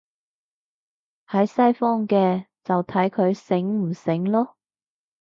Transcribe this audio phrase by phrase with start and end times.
[1.27, 4.53] 喺西方嘅，就睇佢醒唔醒囉